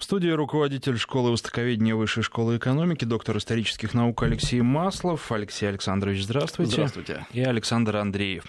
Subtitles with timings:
[0.00, 5.30] В студии руководитель школы востоковедения Высшей школы экономики, доктор исторических наук Алексей Маслов.
[5.30, 6.72] Алексей Александрович, здравствуйте.
[6.72, 7.26] Здравствуйте.
[7.34, 8.44] И Александр Андреев.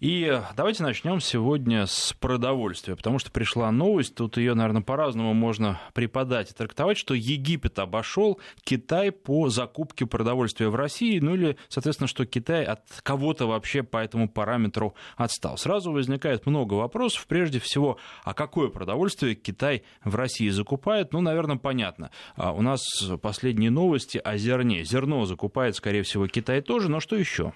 [0.00, 5.80] И давайте начнем сегодня с продовольствия, потому что пришла новость, тут ее, наверное, по-разному можно
[5.94, 12.08] преподать и трактовать, что Египет обошел Китай по закупке продовольствия в России, ну или, соответственно,
[12.08, 15.56] что Китай от кого-то вообще по этому параметру отстал.
[15.56, 17.26] Сразу возникает много вопросов.
[17.28, 20.95] Прежде всего, а какое продовольствие Китай в России закупает?
[20.96, 22.10] Закупает, ну, наверное, понятно.
[22.36, 22.82] А у нас
[23.20, 24.84] последние новости о зерне.
[24.84, 27.52] Зерно закупает, скорее всего, Китай тоже, но что еще?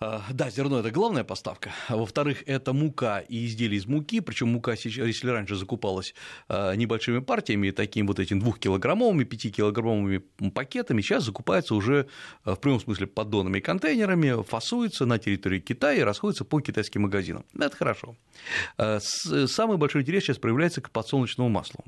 [0.00, 1.72] А, да, зерно это главная поставка.
[1.88, 4.20] Во-вторых, это мука и изделия из муки.
[4.20, 6.14] Причем мука, если раньше закупалась
[6.48, 10.22] а, небольшими партиями, такими вот этими двухкилограммовыми, пятикилограммовыми
[10.54, 12.06] пакетами, сейчас закупается уже
[12.44, 17.02] а, в прямом смысле поддонами и контейнерами, фасуется на территории Китая и расходится по китайским
[17.02, 17.44] магазинам.
[17.58, 18.16] Это хорошо.
[18.76, 21.84] Самый большой интерес сейчас проявляется к подсолнечному маслу.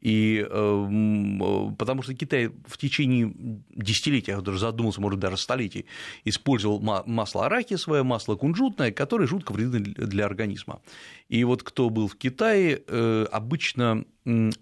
[0.00, 3.32] И, эм, э, потому что Китай в течение
[3.70, 5.86] десятилетий, я даже задумался, может, даже столетий,
[6.24, 10.80] использовал масло арахисовое, масло кунжутное, которое жутко вредно для организма.
[11.28, 14.04] И вот кто был в Китае, э, обычно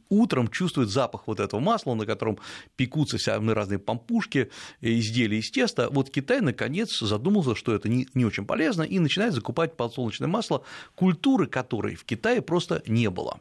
[0.09, 2.39] утром чувствует запах вот этого масла, на котором
[2.77, 5.89] пекутся всякие разные пампушки, изделия из теста.
[5.91, 10.63] Вот Китай, наконец, задумался, что это не, не очень полезно, и начинает закупать подсолнечное масло,
[10.95, 13.41] культуры которой в Китае просто не было.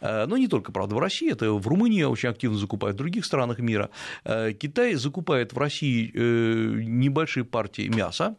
[0.00, 3.24] Э, но не только, правда, в России, это в Румынии очень активно закупают, в других
[3.24, 3.90] странах мира.
[4.24, 8.36] Э, Китай закупает в России э, небольшие партии мяса,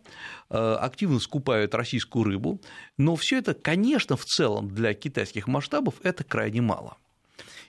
[0.49, 2.61] активно скупает российскую рыбу,
[2.97, 6.97] но все это, конечно, в целом для китайских масштабов это крайне мало.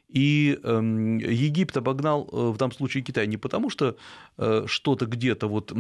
[0.09, 3.97] И эм, Египет обогнал э, в данном случае Китай не потому, что
[4.39, 5.75] э, что-то где-то вот, э,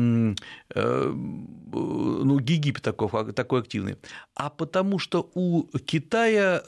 [1.12, 3.96] ну, Египет такой, такой активный,
[4.34, 6.62] а потому что у Китая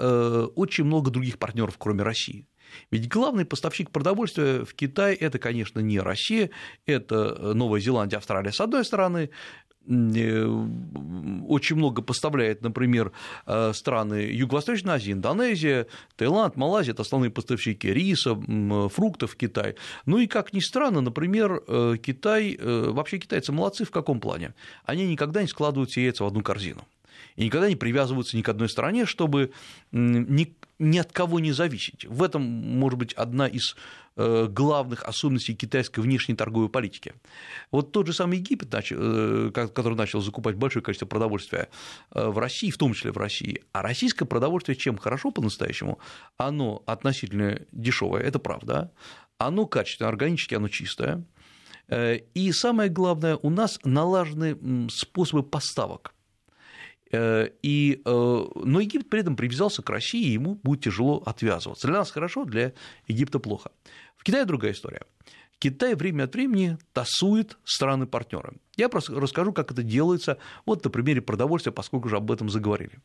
[0.55, 2.47] очень много других партнеров, кроме России.
[2.91, 6.51] Ведь главный поставщик продовольствия в Китай это, конечно, не Россия,
[6.85, 9.31] это Новая Зеландия, Австралия с одной стороны,
[9.87, 13.13] очень много поставляет, например,
[13.47, 15.87] э, страны Юго-Восточной Азии, Индонезия,
[16.17, 18.35] Таиланд, Малайзия– это основные поставщики риса,
[18.89, 19.77] фруктов Китай.
[20.07, 24.55] Ну и, как ни странно, например, э, Китай, вообще китайцы молодцы в каком плане?
[24.85, 26.87] Они никогда не складывают все яйца в одну корзину
[27.37, 29.53] и никогда не привязываются ни к одной стране, чтобы
[29.93, 32.05] ни, ни от кого не зависеть.
[32.05, 33.77] В этом, может быть, одна из
[34.17, 37.15] э, главных особенностей китайской внешней торговой политики.
[37.71, 41.69] Вот тот же самый Египет, э, который начал закупать большое количество продовольствия
[42.15, 45.99] э, в России, в том числе в России, а российское продовольствие чем хорошо по-настоящему?
[46.37, 48.93] Оно относительно дешевое, это правда,
[49.39, 51.25] оно качественное, органически, оно чистое,
[51.89, 56.16] и самое главное, у нас налажены способы поставок.
[57.17, 61.87] Э, и, э, но Египет при этом привязался к России, и ему будет тяжело отвязываться.
[61.87, 62.73] Для нас хорошо, для
[63.07, 63.71] Египта плохо.
[64.17, 65.03] В Китае другая история.
[65.59, 68.57] Китай время от времени тасует страны-партнеры.
[68.77, 73.01] Я просто расскажу, как это делается, вот на примере продовольствия, поскольку уже об этом заговорили.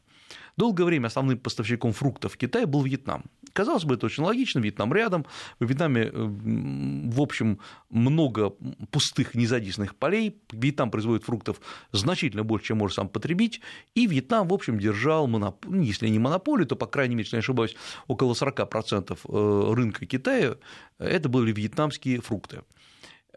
[0.58, 3.26] Долгое время основным поставщиком фруктов в Китае был Вьетнам.
[3.54, 5.26] Казалось бы, это очень логично, Вьетнам рядом,
[5.60, 8.52] в Вьетнаме, э, в общем, много
[8.92, 11.62] пустых незадействованных полей, Вьетнам производит фруктов
[11.92, 13.62] значительно больше, чем может сам потребить,
[13.96, 15.66] и Вьетнам, в общем, держал, моноп...
[15.66, 17.76] Ну, если не монополию, то, по крайней мере, если не ошибаюсь,
[18.08, 20.58] около 40% э, рынка Китая
[20.98, 22.62] это были вьетнамские фрукты.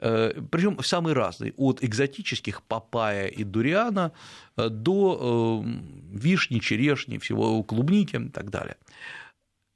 [0.05, 4.13] Э, Причем самые разные, от экзотических папая и дуриана
[4.57, 5.69] э, до э,
[6.13, 8.77] вишни, черешни, всего клубники и так далее.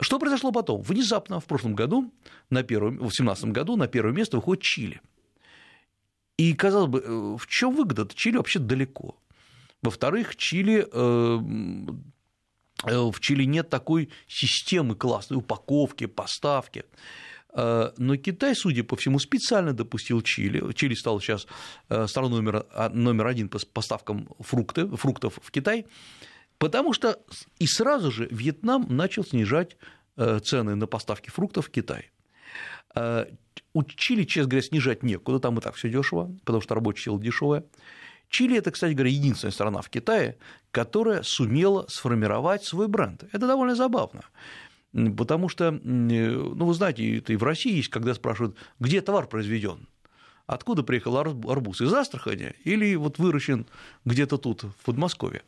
[0.01, 0.83] Что произошло потом?
[0.83, 2.13] Внезапно в прошлом году,
[2.51, 5.01] на первом, в 2017 году на первое место выходит Чили.
[6.37, 8.07] И, казалось бы, в чем выгода?
[8.15, 9.17] Чили вообще далеко.
[9.83, 10.87] Во-вторых, Чили
[12.85, 16.85] в Чили нет такой системы классной упаковки, поставки.
[17.55, 20.73] Э, но Китай, судя по всему, специально допустил Чили.
[20.73, 21.47] Чили стал сейчас
[21.89, 25.87] э, страной номер, а, номер один по поставкам фрукты, фруктов в Китай,
[26.59, 27.19] потому что
[27.59, 29.77] и сразу же Вьетнам начал снижать
[30.17, 32.11] э, цены на поставки фруктов в Китай.
[33.75, 37.21] У Чили, честно говоря, снижать некуда, там и так все дешево, потому что рабочая сила
[37.21, 37.65] дешевая.
[38.29, 40.37] Чили это, кстати говоря, единственная страна в Китае,
[40.71, 43.25] которая сумела сформировать свой бренд.
[43.33, 44.23] Это довольно забавно.
[44.93, 49.87] Потому что, ну, вы знаете, это и в России есть, когда спрашивают, где товар произведен,
[50.49, 53.67] откуда приехал арбуз, из Астрахани или вот выращен
[54.07, 55.43] где-то тут, в Подмосковье.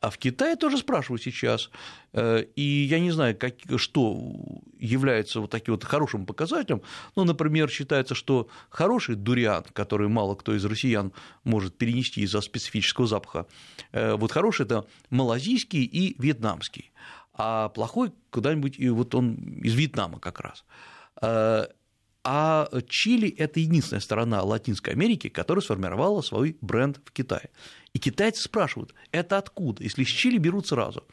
[0.00, 1.70] А в Китае тоже спрашивают сейчас,
[2.12, 4.16] э, и я не знаю, как, что
[4.78, 6.82] является вот таким вот хорошим показателем,
[7.16, 13.08] ну, например, считается, что хороший дуриан, который мало кто из россиян может перенести из-за специфического
[13.08, 13.46] запаха,
[13.90, 16.92] э, вот хороший– это малазийский и вьетнамский,
[17.38, 20.64] а плохой куда-нибудь, и вот он из Вьетнама как раз.
[22.24, 27.48] А Чили– это единственная страна Латинской Америки, которая сформировала свой бренд в Китае.
[27.94, 31.06] И китайцы спрашивают, это откуда, если с Чили берут сразу?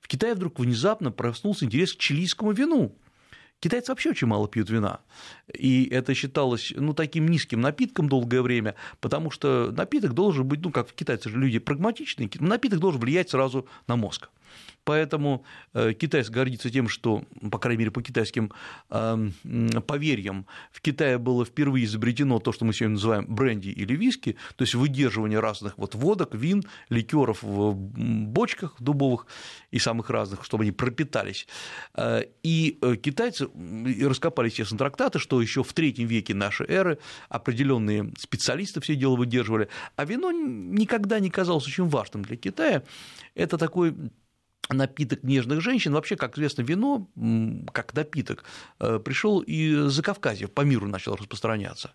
[0.00, 2.94] В Китае вдруг внезапно проснулся интерес к чилийскому вину.
[3.60, 5.00] Китайцы вообще очень мало пьют вина,
[5.52, 10.70] и это считалось ну, таким низким напитком долгое время, потому что напиток должен быть, ну,
[10.70, 14.28] как китайцы же люди прагматичные, напиток должен влиять сразу на мозг.
[14.88, 18.50] Поэтому э, китайцы гордится тем, что, по крайней мере, по китайским
[18.88, 19.34] эм,
[19.86, 24.62] поверьям, в Китае было впервые изобретено то, что мы сегодня называем бренди или виски, то
[24.62, 29.26] есть выдерживание разных вот водок, вин, ликеров в бочках дубовых
[29.70, 31.46] и самых разных, чтобы они пропитались.
[31.94, 33.50] Э, и э, китайцы
[34.02, 36.98] раскопали, естественно, трактаты, что еще в третьем веке нашей эры
[37.28, 42.84] определенные специалисты все дело выдерживали, а вино никогда не казалось очень важным для Китая.
[43.34, 43.94] Это такой
[44.68, 47.08] напиток нежных женщин, вообще, как известно, вино,
[47.72, 48.44] как напиток,
[48.80, 51.92] э, пришел из Закавказья, по миру начал распространяться.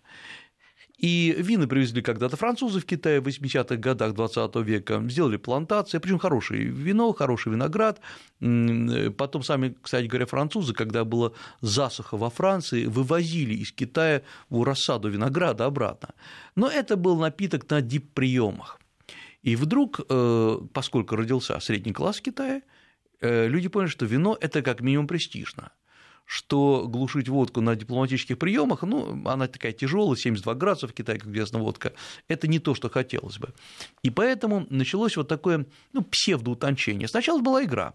[0.96, 6.18] И вина привезли когда-то французы в Китай в 80-х годах 20 века, сделали плантации, причем
[6.18, 8.00] хорошее вино, хороший виноград.
[8.38, 15.08] Потом сами, кстати говоря, французы, когда была засуха во Франции, вывозили из Китая в рассаду
[15.08, 16.10] винограда обратно.
[16.54, 18.78] Но это был напиток на дип-приемах.
[19.44, 22.62] И вдруг, э, поскольку родился средний класс в Китае,
[23.20, 25.70] э, люди поняли, что вино– это как минимум престижно
[26.26, 31.28] что глушить водку на дипломатических приемах, ну, она такая тяжелая, 72 градуса в Китае, как
[31.28, 31.92] известно, водка,
[32.28, 33.52] это не то, что хотелось бы.
[34.02, 37.08] И поэтому началось вот такое ну, псевдоутончение.
[37.08, 37.92] Сначала была игра.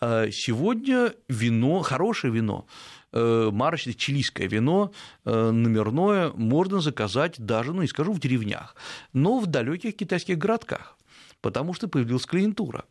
[0.00, 2.66] А сегодня вино, хорошее вино,
[3.05, 3.05] Э,
[3.52, 4.92] марочное чилийское вино
[5.24, 8.76] э, номерное можно заказать даже, ну не скажу в деревнях,
[9.12, 10.96] но в далеких китайских городках,
[11.40, 12.84] потому что появилась клиентура.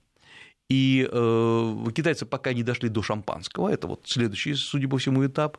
[0.68, 5.58] И э, китайцы пока не дошли до шампанского, это вот следующий, судя по всему, этап.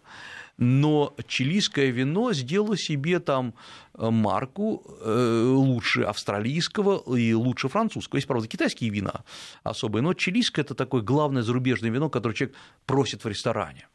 [0.59, 3.55] Но чилийское вино сделало себе там
[3.95, 8.17] марку лучше австралийского и лучше французского.
[8.17, 9.23] Есть, правда, китайские вина
[9.63, 13.87] особые, но чилийское– это такое главное зарубежное вино, которое человек просит в ресторане.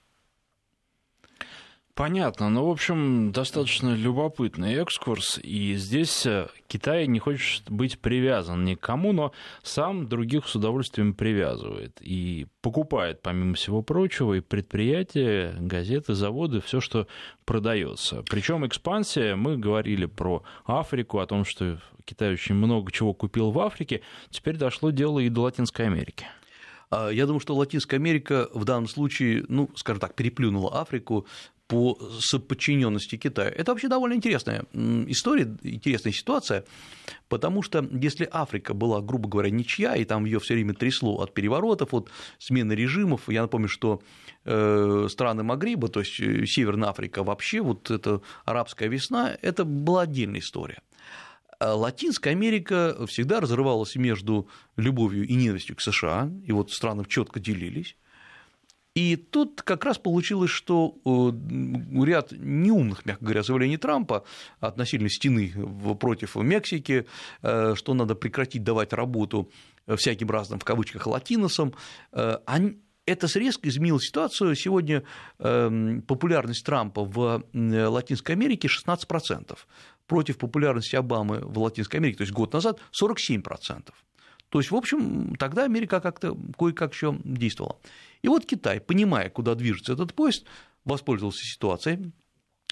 [1.93, 2.49] Понятно.
[2.49, 5.39] Ну, в общем, достаточно любопытный экскурс.
[5.43, 10.55] И здесь э, Китай не хочет быть привязан ни к кому, но сам других с
[10.55, 11.97] удовольствием привязывает.
[11.99, 17.07] И покупает, помимо всего прочего, и предприятия, газеты, заводы, все, что
[17.45, 18.23] продается.
[18.29, 23.59] Причем экспансия, мы говорили про Африку, о том, что Китай очень много чего купил в
[23.59, 24.01] Африке.
[24.29, 26.25] Теперь дошло дело и до Латинской Америки.
[26.89, 31.25] А, я думаю, что Латинская Америка в данном случае, ну, скажем так, переплюнула Африку
[31.71, 33.49] по соподчиненности Китая.
[33.49, 34.65] Это вообще довольно интересная
[35.07, 36.65] история, интересная ситуация,
[37.29, 41.33] потому что если Африка была, грубо говоря, ничья, и там ее все время трясло от
[41.33, 42.09] переворотов, от
[42.39, 44.01] смены режимов, я напомню, что
[44.43, 50.01] э, страны Магриба, то есть э, Северная Африка вообще, вот эта арабская весна, это была
[50.01, 50.81] отдельная история.
[51.57, 57.39] А Латинская Америка всегда разрывалась между любовью и ненавистью к США, и вот страны четко
[57.39, 57.95] делились.
[58.93, 64.25] И тут как раз получилось, что э, ряд неумных, мягко говоря, заявлений Трампа
[64.59, 65.53] относительно стены
[65.97, 67.05] против Мексики,
[67.41, 69.49] э, что надо прекратить давать работу
[69.95, 71.73] всяким разным, в кавычках, латиносам,
[72.11, 72.37] э,
[73.05, 74.55] это резко изменило ситуацию.
[74.55, 75.03] Сегодня
[75.37, 79.57] популярность Трампа в Латинской Америке 16%,
[80.05, 83.89] против популярности Обамы в Латинской Америке, то есть год назад 47%.
[84.51, 87.79] То есть, в общем, тогда Америка как-то кое-как еще действовала.
[88.21, 90.45] И вот Китай, понимая, куда движется этот поезд,
[90.83, 92.11] воспользовался ситуацией,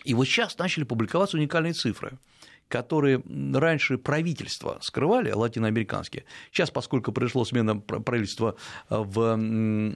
[0.04, 2.20] и вот сейчас начали публиковаться уникальные цифры
[2.68, 6.26] которые раньше правительства скрывали, латиноамериканские.
[6.52, 8.58] Сейчас, поскольку произошла смена правительства
[8.90, 9.36] в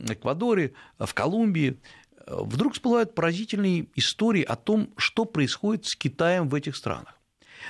[0.10, 1.80] Эквадоре, в Колумбии,
[2.25, 7.13] вдруг всплывают поразительные истории о том, что происходит с Китаем в этих странах.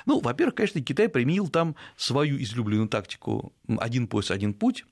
[0.05, 4.85] Ну, во-первых, конечно, Китай применил там свою излюбленную тактику «один пояс, один путь»,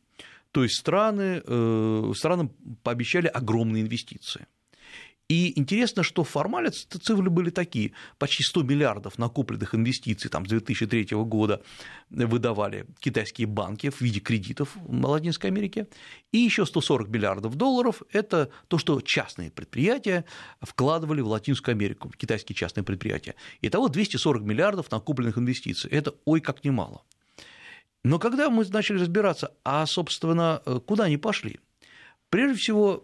[0.52, 2.52] то есть страны, э, странам
[2.84, 4.48] пообещали огромные инвестиции.
[5.32, 7.94] И интересно, что формально цифры были такие.
[8.18, 11.62] Почти 100 миллиардов накопленных инвестиций там, с 2003 года
[12.10, 15.88] выдавали китайские банки в виде кредитов в Латинской Америке.
[16.34, 20.26] И еще 140 миллиардов долларов– это то, что частные предприятия
[20.62, 23.36] вкладывали в Латинскую Америку, китайские частные предприятия.
[23.62, 25.90] Итого 240 миллиардов накопленных инвестиций.
[25.92, 27.04] Это ой как немало.
[28.04, 31.62] Но когда мы начали разбираться, а, собственно, э, куда они пошли?
[32.32, 33.04] Прежде всего,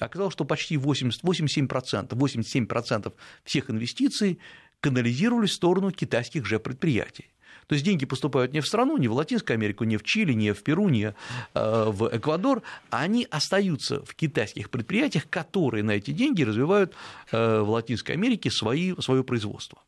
[0.00, 3.12] оказалось, что почти 80, 87%, 87%
[3.44, 4.38] всех инвестиций
[4.80, 7.26] канализировались в сторону китайских же предприятий.
[7.66, 10.52] То есть деньги поступают не в страну, не в Латинскую Америку, не в Чили, не
[10.54, 11.14] в Перу, не
[11.54, 16.94] э, в Эквадор, а они остаются в китайских предприятиях, которые на эти деньги развивают
[17.32, 19.78] э, в Латинской Америке свои, свое производство.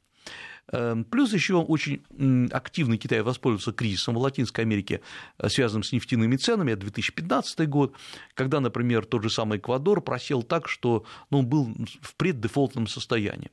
[0.73, 2.02] Эм, плюс еще очень
[2.50, 5.00] активно Китай воспользовался кризисом в Латинской Америке,
[5.38, 7.94] э, связанным с нефтяными ценами, это 2015 год,
[8.35, 13.50] когда, например, тот же самый Эквадор просел так, что ну, он был в преддефолтном состоянии.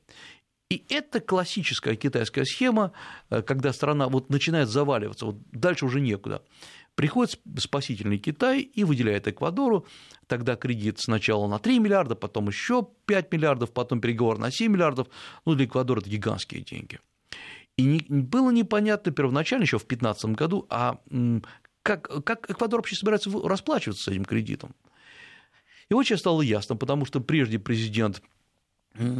[0.70, 2.92] И это классическая китайская схема,
[3.30, 6.42] э, когда страна вот начинает заваливаться, вот дальше уже некуда.
[6.94, 9.86] Приходит спасительный Китай и выделяет Эквадору,
[10.28, 15.08] тогда кредит сначала на 3 миллиарда, потом еще 5 миллиардов, потом переговор на 7 миллиардов,
[15.44, 17.00] ну для Эквадора это гигантские деньги.
[17.76, 21.00] И не, было непонятно первоначально, еще в 2015 году, а
[21.82, 24.74] как, как Эквадор вообще собирается расплачиваться с этим кредитом.
[25.88, 28.22] И очень стало ясно, потому что прежде президент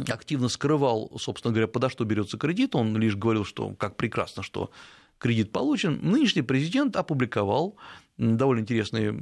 [0.07, 4.71] активно скрывал, собственно говоря, подо что берется кредит, он лишь говорил, что как прекрасно, что
[5.17, 5.99] кредит получен.
[6.01, 7.75] Нынешний президент опубликовал
[8.17, 9.21] довольно интересные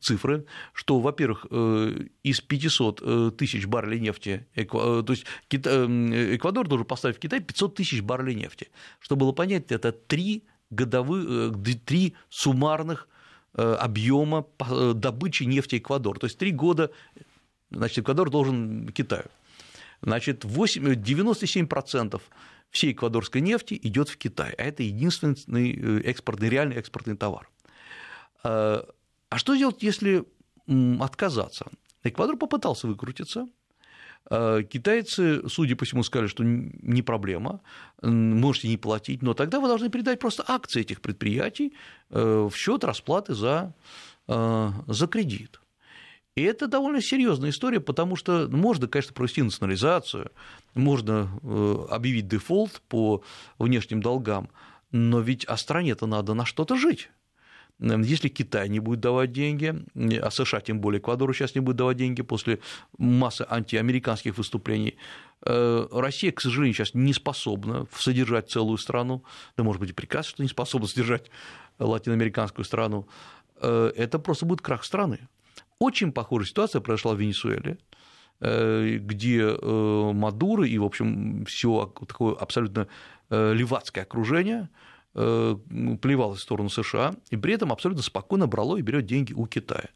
[0.00, 6.86] цифры, что, во-первых, э, из 500 э, тысяч баррелей нефти, э, то есть Эквадор должен
[6.86, 8.68] поставить в Китай 500 тысяч баррелей нефти.
[9.00, 13.08] Чтобы было понять, это три годовых, три суммарных
[13.54, 14.46] объема
[14.94, 16.18] добычи нефти Эквадор.
[16.18, 16.90] То есть три года
[17.70, 19.26] значит, Эквадор должен Китаю.
[20.00, 22.20] Значит, 8, 97%
[22.72, 27.48] всей эквадорской нефти идет в Китай, а это единственный э, экспортный, реальный экспортный товар.
[28.42, 28.84] А,
[29.28, 30.24] а что делать, если
[31.00, 31.66] отказаться?
[32.02, 33.46] Эквадор попытался выкрутиться,
[34.30, 37.60] а, Китайцы, судя по всему, сказали, что не проблема,
[38.02, 41.74] можете не платить, но тогда вы должны передать просто акции этих предприятий
[42.10, 43.74] э, в счет расплаты за,
[44.28, 45.61] э, за кредит.
[46.34, 50.32] И это довольно серьезная история, потому что можно, конечно, провести национализацию,
[50.74, 53.22] можно э, объявить дефолт по
[53.58, 54.48] внешним долгам,
[54.92, 57.10] но ведь о стране-то надо на что-то жить.
[57.78, 59.74] Если Китай не будет давать деньги,
[60.20, 62.60] а США, тем более Эквадору сейчас не будет давать деньги после
[62.96, 64.96] массы антиамериканских выступлений,
[65.44, 69.24] э, Россия, к сожалению, сейчас не способна содержать целую страну,
[69.56, 71.30] да, может быть, и прекрасно, что не способна содержать
[71.78, 73.06] латиноамериканскую страну,
[73.60, 75.28] э, это просто будет крах страны.
[75.78, 77.78] Очень похожая ситуация произошла в Венесуэле,
[78.40, 82.88] э, где э, Мадуро и, в общем, все такое абсолютно
[83.30, 84.68] э, левацкое окружение
[85.14, 89.90] плевалось в сторону США, и при этом абсолютно спокойно брало и берет деньги у Китая.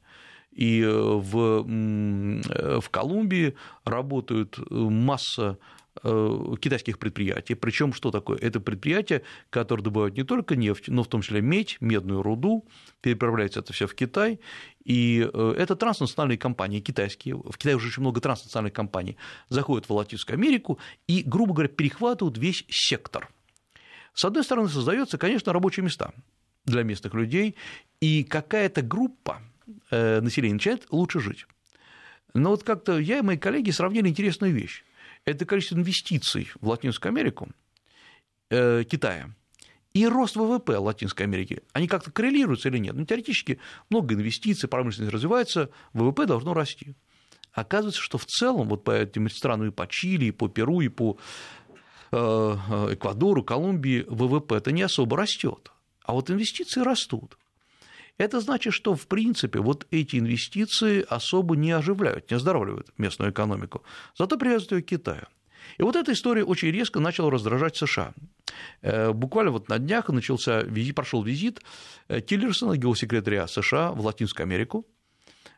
[0.53, 3.55] И в, в Колумбии
[3.85, 5.57] работают масса
[6.03, 7.55] китайских предприятий.
[7.55, 8.39] Причем что такое?
[8.39, 12.67] Это предприятия, которые добывают не только нефть, но в том числе медь, медную руду,
[13.01, 14.41] переправляется это все в Китай.
[14.85, 19.17] И э, это транснациональные компании китайские, в Китае уже очень много транснациональных компаний,
[19.49, 23.29] заходят в Латинскую Америку и, грубо говоря, перехватывают весь сектор.
[24.15, 26.13] С одной стороны, создаются, конечно, рабочие места
[26.65, 27.57] для местных людей,
[28.01, 29.41] и какая-то группа
[29.91, 31.47] э, населения начинает лучше жить.
[32.33, 34.85] Но вот как-то я и мои коллеги сравнили интересную вещь
[35.27, 37.49] это количество инвестиций в Латинскую Америку
[38.49, 39.35] э, Китая
[39.93, 42.95] и рост ВВП Латинской Америки, они как-то коррелируются или нет?
[42.95, 43.59] Ну, теоретически
[43.91, 46.95] много инвестиций, промышленность развивается, ВВП должно расти.
[47.53, 50.89] Оказывается, что в целом вот по этим странам и по Чили, и по Перу, и
[50.89, 51.19] по
[52.13, 57.39] э, Эквадору, Колумбии ВВП это не особо растет, а вот инвестиции растут.
[58.19, 63.83] Это значит, что, в принципе, вот эти инвестиции особо не оживляют, не оздоравливают местную экономику,
[64.17, 65.27] зато привязывают ее к Китаю.
[65.79, 68.15] И вот эта история очень резко начала раздражать США.
[68.83, 71.61] Э, буквально вот на днях начался прошел визит
[72.09, 74.87] э, Тиллерсона, геосекретаря США в Латинскую Америку.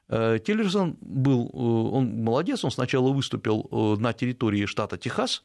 [0.09, 5.45] Э, Тиллерсон был, он молодец, он сначала выступил на территории штата Техас,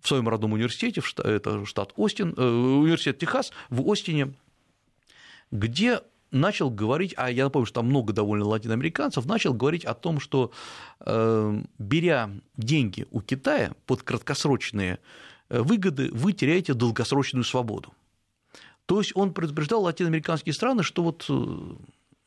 [0.00, 4.34] в своем родном университете, это штат Остин, университет Техас в Остине,
[5.50, 6.00] где
[6.40, 10.52] начал говорить, а я напомню, что там много довольно латиноамериканцев, начал говорить о том, что
[11.00, 14.98] э, беря деньги у Китая под краткосрочные
[15.48, 17.92] э, выгоды, вы теряете долгосрочную свободу.
[18.86, 21.76] То есть он предупреждал латиноамериканские страны, что вот э,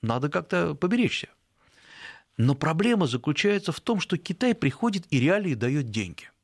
[0.01, 1.29] надо как-то поберечься.
[2.37, 6.29] Но проблема заключается в том, что Китай приходит и реалии дает деньги–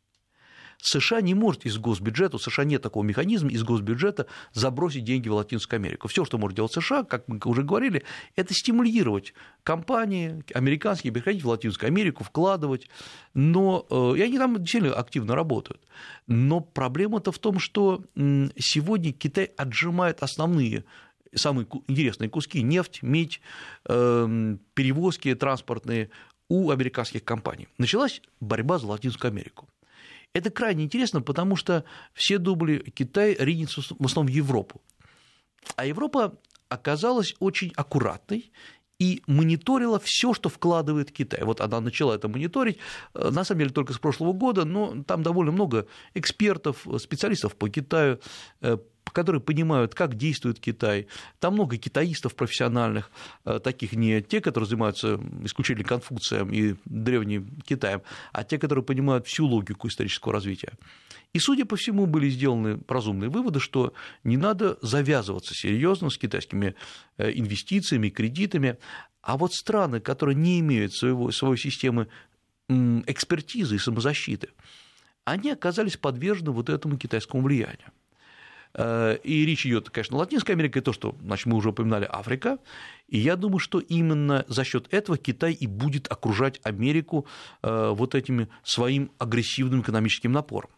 [0.88, 5.34] США не может из госбюджета, у США нет такого механизма из госбюджета забросить деньги в
[5.34, 6.08] Латинскую Америку.
[6.08, 8.04] Все, что может делать США, как мы уже говорили,
[8.36, 12.90] это стимулировать компании американские приходить в Латинскую Америку, вкладывать,
[13.34, 15.82] но, э, и они там действительно активно работают.
[16.28, 18.04] Но проблема-то в том, что
[18.58, 20.86] сегодня Китай отжимает основные
[21.34, 23.42] самые интересные куски– нефть, медь,
[23.90, 26.10] эм, перевозки транспортные
[26.48, 27.68] у американских компаний.
[27.78, 29.68] Началась борьба за Латинскую Америку.
[30.36, 34.82] Это крайне интересно, потому что все думали, Китай ринется в основном в Европу.
[35.78, 36.38] А Европа
[36.68, 38.52] оказалась очень аккуратной
[39.00, 41.42] и мониторила все, что вкладывает Китай.
[41.46, 42.80] Вот она начала это мониторить,
[43.14, 47.70] э, на самом деле только с прошлого года, но там довольно много экспертов, специалистов по
[47.70, 48.20] Китаю,
[48.60, 48.78] э,
[49.16, 51.08] которые понимают, как действует Китай.
[51.40, 53.10] Там много китаистов профессиональных,
[53.46, 58.02] э, таких не те, которые занимаются исключительно Конфуцием и древним Китаем,
[58.34, 60.74] а те, которые понимают всю логику исторического развития.
[61.32, 63.94] И, судя по всему, были сделаны разумные выводы, что
[64.26, 66.76] не надо завязываться серьезно с китайскими
[67.18, 68.78] э, инвестициями, кредитами,
[69.22, 72.08] а вот страны, которые не имеют своего, своей системы
[72.68, 74.50] экспертизы и самозащиты,
[75.24, 77.92] они оказались подвержены вот этому китайскому влиянию.
[78.78, 82.60] Э, и речь идет, конечно, Латинская Америка, и то, что значит, мы уже упоминали, Африка.
[83.08, 87.26] И я думаю, что именно за счет этого Китай и будет окружать Америку
[87.64, 90.70] э, вот этим своим агрессивным экономическим напором.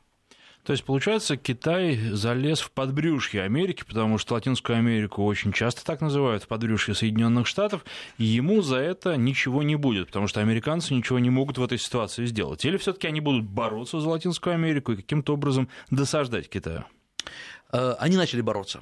[0.64, 6.02] То есть, получается, Китай залез в подбрюшье Америки, потому что Латинскую Америку очень часто так
[6.02, 7.86] называют, в подбрюшье Соединенных Штатов,
[8.18, 11.78] и ему за это ничего не будет, потому что американцы ничего не могут в этой
[11.78, 12.66] ситуации сделать.
[12.66, 16.84] Или все таки они будут бороться за Латинскую Америку и каким-то образом досаждать Китаю?
[17.72, 18.82] Э, они начали бороться.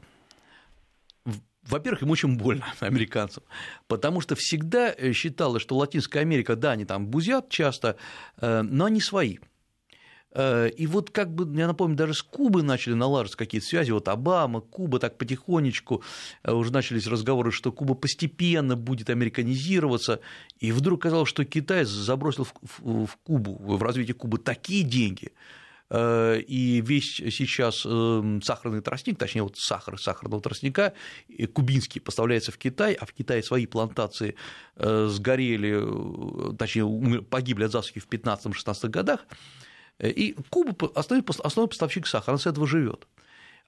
[1.64, 3.44] Во-первых, им очень больно, американцам,
[3.88, 7.98] потому что всегда э, считалось, что Латинская Америка, да, они там бузят часто,
[8.38, 9.38] э, но они свои.
[10.78, 14.60] И вот как бы, я напомню, даже с Кубы начали налаживаться какие-то связи, вот Обама,
[14.60, 16.04] Куба так потихонечку,
[16.44, 20.20] уже начались разговоры, что Куба постепенно будет американизироваться,
[20.60, 22.46] и вдруг казалось, что Китай забросил
[22.80, 25.32] в Кубу, в развитие Кубы такие деньги,
[25.92, 30.94] и весь сейчас эм, сахарный тростник, точнее, вот сахар сахарного тростника
[31.54, 34.36] кубинский поставляется в Китай, а в Китае свои плантации
[34.78, 39.26] э, сгорели, э, точнее, погибли от засухи в 15-16 годах,
[40.00, 43.08] и Куба основной поставщик сахара, она с этого живет.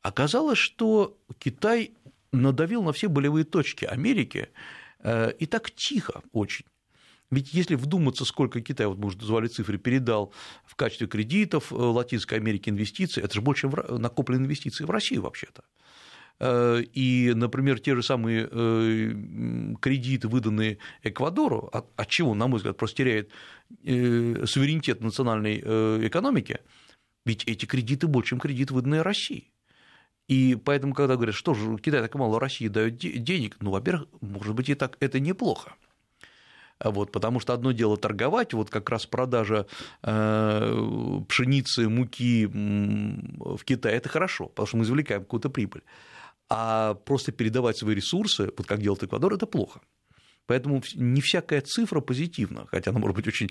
[0.02, 1.94] Оказалось, что Китай
[2.32, 4.50] надавил на все болевые точки Америки,
[5.06, 6.66] и так тихо очень.
[7.30, 10.34] Ведь если вдуматься, сколько Китай, вот мы уже назвали цифры, передал
[10.66, 15.24] в качестве кредитов э, Латинской Америке инвестиций, это же больше, чем накопленные инвестиции в Россию
[15.24, 15.64] вообще-то.
[16.40, 22.78] Э, и, например, те же самые э, кредиты, выданные Эквадору, от чего, на мой взгляд,
[22.78, 23.32] просто теряет
[23.84, 25.60] суверенитет национальной
[26.08, 26.60] экономики,
[27.26, 29.52] ведь эти кредиты больше, чем кредиты, выданные России.
[30.30, 34.56] И поэтому, когда говорят, что же Китай так мало России дает денег, ну, во-первых, может
[34.56, 35.74] быть, и так это неплохо.
[36.84, 39.66] Вот, потому что одно дело торговать, вот как раз продажа
[40.04, 45.84] э, пшеницы, муки в Китае, это хорошо, потому что мы извлекаем какую-то прибыль.
[46.50, 49.82] А просто передавать свои ресурсы, вот как делает Эквадор, это плохо.
[50.46, 53.50] Поэтому не всякая цифра позитивна, хотя она может быть очень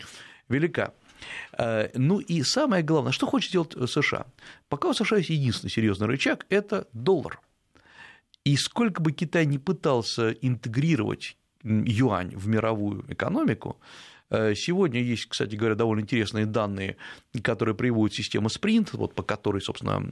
[0.49, 0.95] велика.
[1.59, 4.27] Э, ну и самое главное, что хочет сделать США?
[4.69, 7.41] Пока у США есть единственный серьезный рычаг– это доллар.
[8.45, 11.37] И сколько бы Китай не пытался интегрировать
[11.67, 13.79] юань в мировую экономику.
[14.31, 16.97] Э, сегодня есть, кстати говоря, довольно интересные данные,
[17.43, 20.03] которые приводит система Sprint, вот по которой, собственно,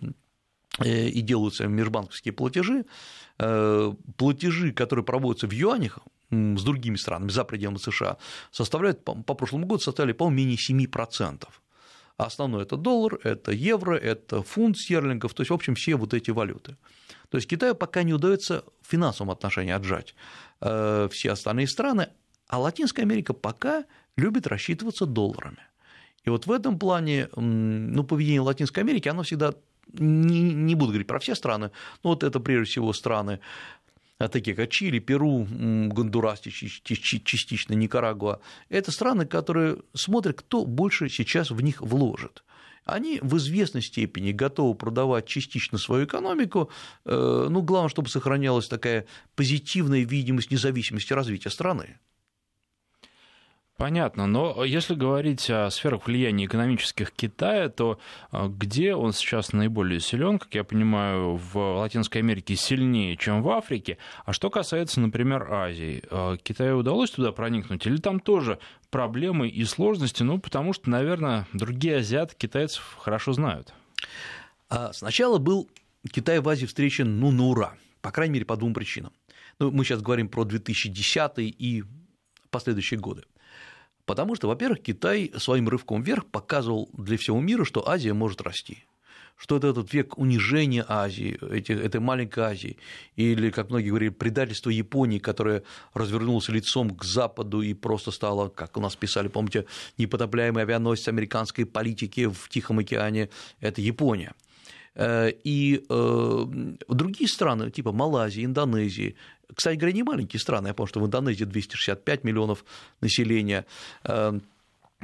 [0.79, 2.85] э, и делаются межбанковские платежи.
[3.39, 5.99] Э, платежи, которые проводятся в юанях
[6.31, 8.17] с другими странами за пределами США,
[8.51, 11.49] составляют, по прошлому году составили, по-моему, менее 7%.
[12.17, 16.31] Основной это доллар, это евро, это фунт стерлингов, то есть, в общем, все вот эти
[16.31, 16.77] валюты.
[17.35, 20.15] То есть Китаю пока не удается в финансовом отношении отжать
[20.61, 22.11] э, все остальные страны,
[22.47, 25.59] а Латинская Америка пока любит рассчитываться долларами.
[26.23, 29.53] И вот в этом плане ну, поведение Латинской Америки, оно всегда,
[29.89, 31.73] не, не буду говорить про все страны,
[32.05, 33.41] но вот это прежде всего страны
[34.21, 41.51] э, такие как Чили, Перу, Гондурас, частично Никарагуа, это страны, которые смотрят, кто больше сейчас
[41.51, 42.45] в них вложит
[42.85, 46.71] они в известной степени готовы продавать частично свою экономику,
[47.05, 51.99] э, ну, главное, чтобы сохранялась такая позитивная видимость независимости развития страны.
[53.77, 57.99] Понятно, но если говорить о сферах влияния экономических Китая, то
[58.31, 63.51] а, где он сейчас наиболее силен, как я понимаю, в Латинской Америке сильнее, чем в
[63.51, 63.99] Африке.
[64.25, 68.61] А что касается, например, Азии, а, Китаю удалось туда проникнуть, или там тоже
[68.91, 73.75] проблемы и сложности, ну, потому что, наверное, другие азиаты китайцев хорошо знают.
[74.69, 75.69] А сначала был
[76.13, 79.13] Китай в Азии встречен, ну, на ура, по крайней мере, по двум причинам.
[79.59, 81.83] Ну, мы сейчас говорим про 2010 и
[82.51, 83.25] последующие годы.
[84.07, 88.85] Потому что, во-первых, Китай своим рывком вверх показывал для всего мира, что Азия может расти.
[89.37, 92.77] что это этот век унижения Азии, этой маленькой Азии,
[93.17, 98.77] или, как многие говорили, предательство Японии, которое развернулось лицом к Западу и просто стало, как
[98.77, 99.67] у нас писали, помните,
[99.99, 103.29] непотопляемый авианосец американской политики в Тихом океане,
[103.61, 104.35] это Япония.
[104.95, 106.45] Э, и э,
[106.89, 109.17] другие страны, типа Малайзии, Индонезии,
[109.55, 112.65] кстати говоря, не маленькие страны, я помню, что в Индонезии 265 миллионов
[113.01, 113.67] населения,
[114.05, 114.39] э,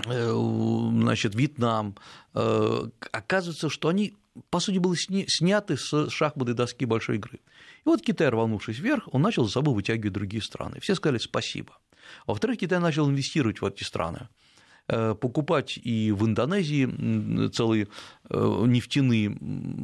[0.06, 1.94] значит, Вьетнам,
[2.32, 4.14] оказывается, что они,
[4.48, 4.96] по сути, были
[5.28, 7.40] сняты с шахматной доски большой игры.
[7.84, 10.80] И вот Китай, рванувшись вверх, он начал за собой вытягивать другие страны.
[10.80, 11.76] Все сказали спасибо.
[12.26, 14.28] Во-вторых, Китай начал инвестировать в эти страны.
[14.92, 17.86] Э, покупать и в Индонезии целые
[18.28, 19.38] э, нефтяные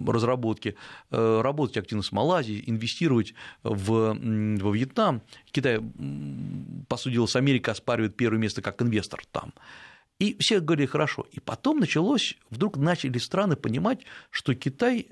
[0.04, 0.74] разработки,
[1.12, 4.18] э, работать активно с Малайзией, инвестировать в,
[4.60, 5.22] во Вьетнам.
[5.52, 5.78] Китай,
[6.88, 9.54] по сути дела, с Америкой оспаривает первое место как инвестор там.
[10.18, 11.24] И все говорили хорошо.
[11.30, 15.06] И потом началось, вдруг начали страны понимать, что Китай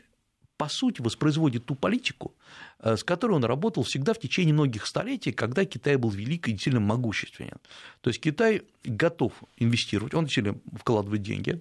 [0.56, 2.34] по сути, воспроизводит ту политику,
[2.80, 6.56] э, с которой он работал всегда в течение многих столетий, когда Китай был велик и
[6.56, 7.58] сильно могущественен.
[8.00, 11.60] То есть Китай готов инвестировать, он сильно вкладывает деньги.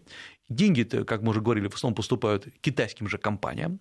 [0.50, 3.80] деньги как мы уже говорили, в основном поступают китайским же компаниям,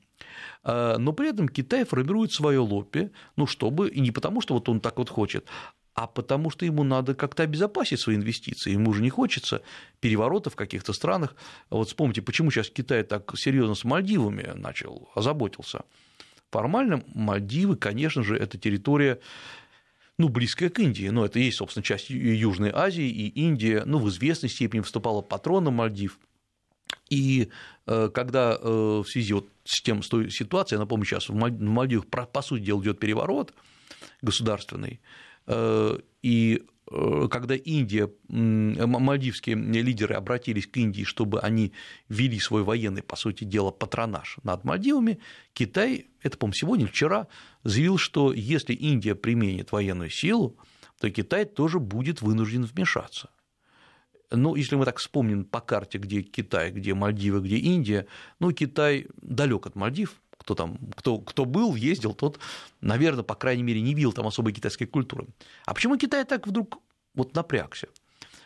[0.65, 4.69] э, но при этом Китай формирует свое лобби, ну, чтобы, и не потому, что вот
[4.69, 5.47] он так вот хочет,
[5.95, 8.73] а потому что ему надо как-то обезопасить свои инвестиции.
[8.73, 9.63] Ему уже не хочется
[10.01, 11.35] переворота в каких-то странах.
[11.71, 15.83] Вот вспомните, почему сейчас Китай так серьезно с Мальдивами начал, озаботился.
[16.51, 19.21] Формально Мальдивы, конечно же, это территория
[20.19, 23.99] ну, близкая к Индии, но это и есть, собственно, часть Южной Азии, и Индия, ну,
[23.99, 26.19] в известной степени выступала патроном Мальдив.
[27.09, 27.49] И
[27.87, 31.35] э, когда э, в связи вот с тем, с той ситуацией, я напомню, сейчас в
[31.35, 33.55] Мальдивах, по сути дела, идет переворот
[34.21, 35.01] государственный,
[35.47, 41.73] и э, когда Индия, мальдивские лидеры обратились к Индии, чтобы они
[42.09, 45.19] вели свой военный, по сути дела, патронаж над Мальдивами,
[45.53, 47.27] Китай, это, по-моему, сегодня, вчера,
[47.65, 50.57] заявил, что если Индия применит военную силу,
[51.01, 53.31] то Китай тоже будет вынужден вмешаться.
[54.31, 58.07] Ну, если мы так вспомним по карте, где Китай, где Мальдивы, где Индия,
[58.39, 62.39] ну, Китай далек от Мальдив, кто там, кто, кто был, ездил, тот,
[62.81, 65.27] наверное, по крайней мере, не видел там особой китайской культуры.
[65.65, 66.79] А почему Китай так вдруг
[67.15, 67.89] вот напрягся?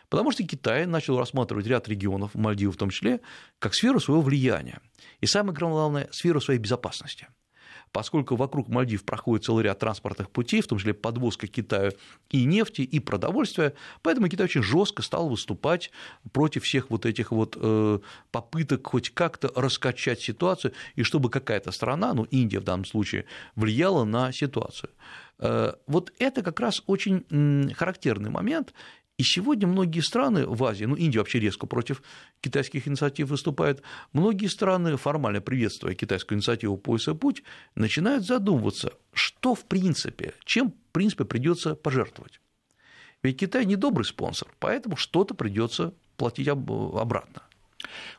[0.08, 3.20] Потому что Китай начал рассматривать ряд регионов, Мальдивы в том числе,
[3.58, 4.80] как сферу своего влияния.
[5.20, 7.26] И самое главное, сферу своей безопасности
[7.96, 11.92] поскольку вокруг Мальдив проходит целый ряд транспортных путей, в том числе подвозка Китаю
[12.28, 15.90] и нефти, и продовольствия, поэтому Китай очень жестко стал выступать
[16.30, 17.98] против всех вот этих вот э,
[18.32, 24.04] попыток хоть как-то раскачать ситуацию, и чтобы какая-то страна, ну, Индия в данном случае, влияла
[24.04, 24.90] на ситуацию.
[25.38, 28.74] Э, вот это как раз очень характерный момент,
[29.18, 32.02] и сегодня многие страны в Азии, ну, Индия вообще резко против
[32.42, 37.42] китайских инициатив выступает, многие страны, формально приветствуя китайскую инициативу «Пояс и путь»,
[37.74, 42.40] начинают задумываться, что в принципе, чем в принципе придется пожертвовать.
[43.22, 47.42] Ведь Китай не добрый спонсор, поэтому что-то придется платить обратно.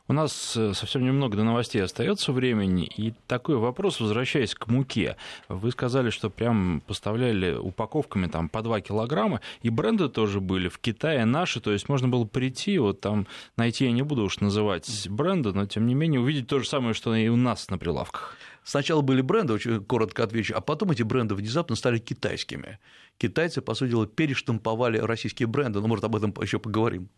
[0.06, 5.16] У нас э, совсем немного до новостей остается времени, и такой вопрос, возвращаясь к муке.
[5.48, 10.78] Вы сказали, что прям поставляли упаковками там по 2 килограмма, и бренды тоже были в
[10.78, 13.26] Китае наши, то есть можно было прийти, вот там
[13.56, 16.94] найти, я не буду уж называть бренды, но тем не менее увидеть то же самое,
[16.94, 18.36] что и у нас на прилавках.
[18.68, 22.78] Сначала были бренды, очень коротко отвечу, а потом эти бренды внезапно стали китайскими.
[23.16, 27.08] Китайцы, по сути дела, перештамповали российские бренды, но, может, об этом еще поговорим.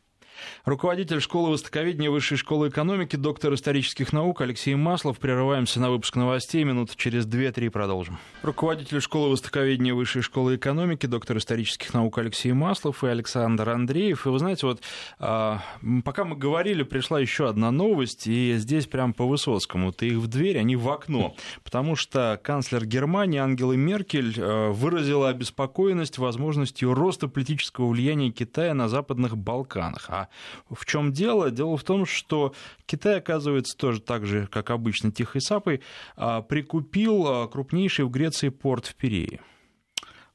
[0.64, 5.18] Руководитель школы востоковедения Высшей школы экономики, доктор исторических наук Алексей Маслов.
[5.18, 6.64] Прерываемся на выпуск новостей.
[6.64, 8.18] Минут через 2-3 продолжим.
[8.42, 14.26] Руководитель школы востоковедения Высшей школы экономики, доктор исторических наук Алексей Маслов и Александр Андреев.
[14.26, 14.80] И вы знаете, вот
[15.18, 15.60] а,
[16.04, 19.92] пока мы говорили, пришла еще одна новость, и здесь прям по Высоцкому.
[19.92, 21.34] Ты их в дверь, они в окно.
[21.62, 28.88] Потому что канцлер Германии Ангела Меркель а, выразила обеспокоенность возможностью роста политического влияния Китая на
[28.88, 30.06] Западных Балканах.
[30.08, 30.28] А
[30.70, 31.50] в чем дело?
[31.50, 32.54] Дело в том, что
[32.86, 35.82] Китай, оказывается, тоже так же, как обычно, тихой сапой,
[36.16, 39.40] а, прикупил а, крупнейший в Греции порт в Пирее.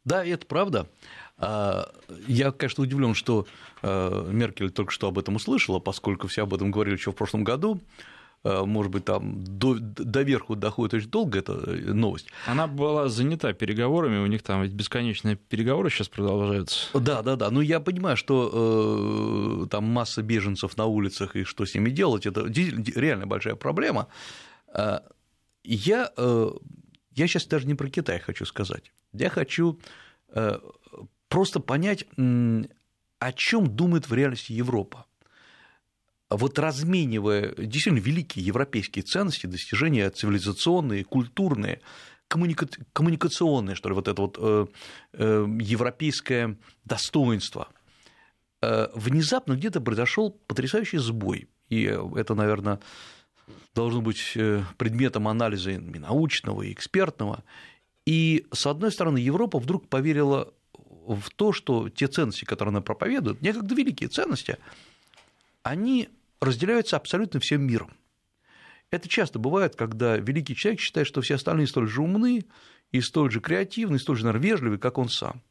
[0.03, 0.88] Да, это правда.
[1.38, 1.91] А,
[2.27, 3.47] я, конечно, удивлен, что
[3.81, 7.81] Меркель только что об этом услышала, поскольку все об этом говорили еще в прошлом году.
[8.45, 12.27] Э, может быть, там до, доверху доходит очень долго эта э, новость.
[12.45, 16.88] Она была занята переговорами, у них там ведь бесконечные переговоры сейчас продолжаются.
[16.93, 17.49] Да, да, да.
[17.49, 22.27] Ну, я понимаю, что э, там масса беженцев на улицах, и что с ними делать,
[22.27, 24.10] это реально большая проблема.
[24.71, 24.99] Э,
[25.63, 26.51] я, э,
[27.15, 28.91] я сейчас даже не про Китай хочу сказать.
[29.12, 29.79] Я хочу
[30.29, 30.60] э,
[31.29, 35.08] просто понять, о чем думает в реальности Европа
[36.37, 41.81] вот разменивая действительно великие европейские ценности, достижения цивилизационные, культурные,
[42.27, 42.67] коммуника...
[42.93, 44.65] коммуникационные, что ли, вот это вот э,
[45.13, 47.69] э, европейское достоинство,
[48.61, 51.47] э, внезапно где-то произошел потрясающий сбой.
[51.69, 52.79] И это, наверное,
[53.73, 57.43] должно быть э, предметом анализа и научного, и экспертного.
[58.05, 60.53] И, с одной стороны, Европа вдруг поверила
[61.07, 64.57] в то, что те ценности, которые она проповедует, некогда великие ценности,
[65.63, 67.91] они разделяются абсолютно всем миром.
[68.91, 72.45] Это часто бывает, когда великий человек считает, что все остальные столь же умны,
[72.91, 75.41] и столь же креативны, и столь же, наверное, как он сам.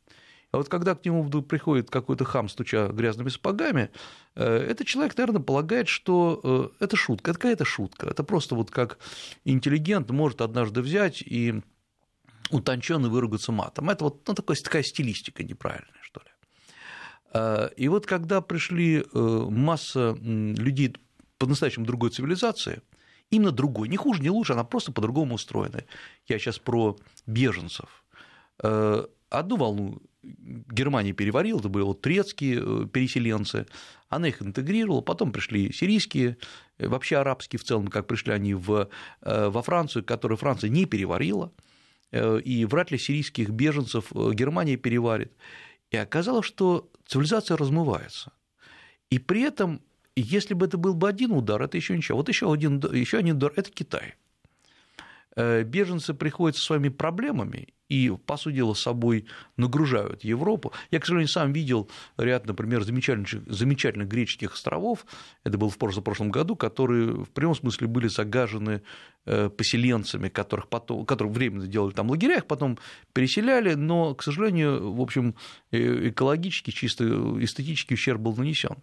[0.54, 3.90] А вот когда к нему приходит какой-то хам, стуча грязными сапогами,
[4.36, 8.06] э, этот человек, наверное, полагает, что э, это шутка, это какая-то шутка.
[8.06, 8.98] Это просто вот как
[9.44, 11.60] интеллигент может однажды взять и
[12.50, 13.90] утонченно выругаться матом.
[13.90, 16.03] Это вот ну, такая, такая стилистика неправильная,
[17.76, 20.94] и вот когда пришли масса людей
[21.38, 22.80] по-настоящему другой цивилизации,
[23.30, 25.84] именно другой, не хуже, не лучше, она просто по-другому устроена.
[26.28, 28.04] Я сейчас про беженцев.
[28.58, 33.66] Одну волну Германия переварила, это были вот турецкие э, переселенцы,
[34.08, 36.36] она их интегрировала, потом пришли сирийские,
[36.78, 38.88] э, вообще арабские в целом, как пришли они в,
[39.22, 41.52] э, во Францию, которую Франция не переварила,
[42.12, 45.32] и вряд ли сирийских беженцев Германия переварит.
[45.90, 48.32] И оказалось, что цивилизация размывается.
[49.10, 49.80] И при этом,
[50.16, 52.18] если бы это был бы один удар, это еще ничего.
[52.18, 54.14] Вот еще один, еще один удар– это Китай.
[55.36, 60.72] Беженцы приходят со своими проблемами, и, по сути дела, собой нагружают Европу.
[60.90, 65.06] Я, к сожалению, сам видел ряд, например, замечательных, замечательных греческих островов,
[65.44, 68.82] это было в прошлом году, которые в прямом смысле были загажены
[69.26, 72.78] э, поселенцами, которых, потом, которых временно делали там лагеря, их потом
[73.12, 75.34] переселяли, но, к сожалению, в общем,
[75.70, 77.04] э, экологически, чисто
[77.40, 78.76] эстетический ущерб был нанесен.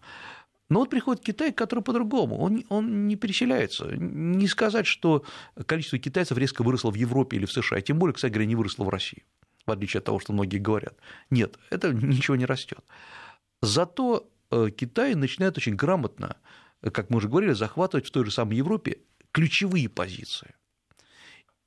[0.72, 3.88] Но вот приходит Китай, который по-другому, он, он не переселяется.
[3.94, 5.26] Не сказать, что
[5.66, 8.86] количество китайцев резко выросло в Европе или в США, тем более, кстати говоря, не выросло
[8.86, 9.26] в России,
[9.66, 10.96] в отличие от того, что многие говорят.
[11.30, 12.80] Нет, это ничего не растет.
[13.62, 16.38] Зато э, Китай начинает очень грамотно,
[16.94, 19.00] как мы уже говорили, захватывать в той же самой Европе
[19.34, 20.56] ключевые позиции.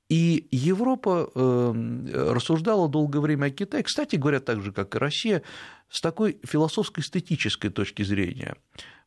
[0.07, 5.41] И Европа эм, рассуждала долгое время о Китае, кстати говоря, так же, как и Россия,
[5.89, 8.55] с такой философско-эстетической точки зрения.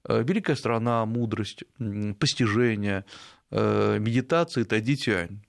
[0.05, 1.63] Э, великая страна, мудрость,
[2.19, 3.05] постижение,
[3.51, 5.41] э, медитации, тайдитюань,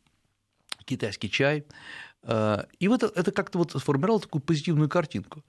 [0.85, 1.65] китайский чай.
[2.21, 5.43] Э, и вот это как-то вот сформировало такую позитивную картинку.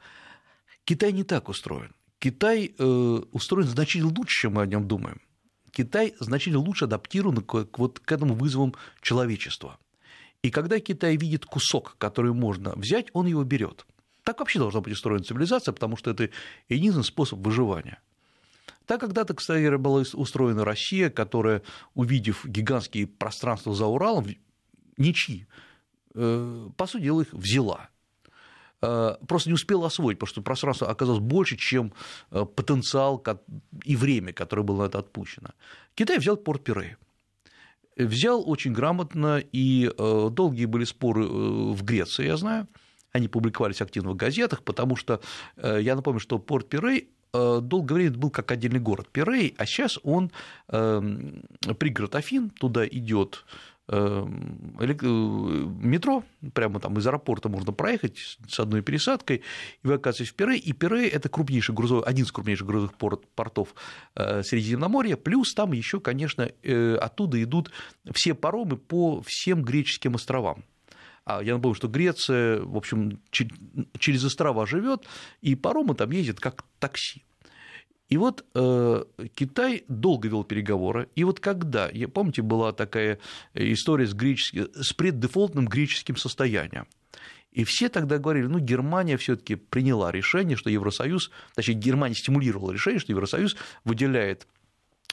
[0.85, 1.95] Китай не так устроен.
[2.19, 2.75] Китай
[3.33, 5.23] устроен значительно лучше, чем мы о нем думаем.
[5.71, 9.79] Китай значительно лучше адаптирован к, вот к этому вызовам человечества–
[10.43, 13.87] и когда Китай видит кусок, который можно взять, он его берет.
[14.25, 16.31] Так вообще должна быть устроена цивилизация, потому что это
[16.69, 18.01] единственный способ выживания.
[18.87, 21.63] Так когда-то, кстати, была устроена Россия, которая,
[21.95, 24.27] увидев гигантские пространства за Уралом,
[24.97, 25.47] ничьи,
[26.15, 27.91] э, по сути дела, их взяла.
[28.83, 31.93] Э, просто не успела освоить, потому что пространство оказалось больше, чем
[32.31, 33.23] э, потенциал
[33.85, 35.51] и время, которое было на это отпущено.
[35.95, 36.97] Китай взял порт Пирей
[38.05, 42.69] взял очень грамотно, и э, долгие были споры э, в Греции, я знаю,
[43.13, 45.21] они публиковались активно в газетах, потому что,
[45.57, 50.01] э, я напомню, что порт Пирей долгое время был как отдельный город Пирей, а сейчас
[50.03, 50.33] он
[50.67, 51.45] эм,
[51.79, 53.45] пригород Афин, туда идет
[53.91, 56.25] метро,
[56.55, 59.43] прямо там из аэропорта можно проехать с одной пересадкой,
[59.83, 62.95] и вы оказываетесь в Пире, и Пире– это крупнейший грузовой, один из крупнейших грузовых
[63.35, 63.75] портов
[64.15, 67.71] э, Средиземноморья, плюс там еще, конечно, э, оттуда идут
[68.13, 70.65] все паромы по всем греческим островам.
[71.25, 75.05] А я напомню, что Греция, в общем, через острова живет,
[75.43, 77.25] и паромы там ездят как такси.
[78.11, 79.05] И вот э,
[79.37, 83.21] Китай долго вел переговоры, и вот когда, я, помните, была такая
[83.55, 86.89] история с, греческим, с преддефолтным греческим состоянием,
[87.53, 92.73] и все тогда говорили, ну, Германия все таки приняла решение, что Евросоюз, точнее, Германия стимулировала
[92.73, 94.49] решение, что Евросоюз выделяет,